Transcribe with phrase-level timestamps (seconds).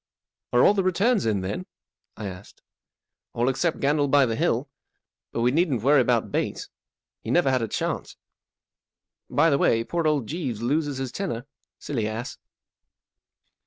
[0.49, 1.67] 44 Are all the returns in, then?"
[2.17, 2.63] I asked.
[3.33, 4.67] 4' All except Gandle by the Hill.
[5.31, 6.69] But we needn't worry about Bates.
[7.19, 8.17] He never had a chance.
[9.29, 11.45] By the way, poor old Jeeves loses his tenner.
[11.77, 12.39] Silly ass